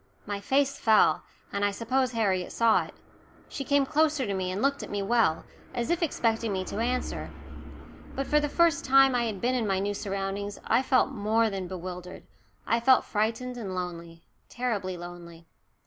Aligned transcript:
My 0.25 0.39
face 0.41 0.79
fell, 0.79 1.21
and 1.53 1.63
I 1.63 1.69
suppose 1.69 2.13
Harriet 2.13 2.51
saw 2.51 2.85
it. 2.85 2.95
She 3.47 3.63
came 3.63 3.85
closer 3.85 4.25
to 4.25 4.33
me 4.33 4.49
and 4.49 4.59
looked 4.59 4.81
at 4.81 4.89
me 4.89 5.03
well, 5.03 5.45
as 5.75 5.91
if 5.91 6.01
expecting 6.01 6.51
me 6.51 6.63
to 6.65 6.79
answer. 6.79 7.29
But 8.15 8.25
for 8.25 8.39
the 8.39 8.49
first 8.49 8.83
time 8.83 9.11
since 9.11 9.21
I 9.21 9.25
had 9.25 9.39
been 9.41 9.53
in 9.53 9.67
my 9.67 9.77
new 9.77 9.93
surroundings 9.93 10.59
I 10.65 10.81
felt 10.81 11.11
more 11.11 11.51
than 11.51 11.67
bewildered 11.67 12.23
I 12.65 12.79
felt 12.79 13.05
frightened 13.05 13.57
and 13.57 13.75
lonely, 13.75 14.23
terribly 14.49 14.97
lonely. 14.97 15.45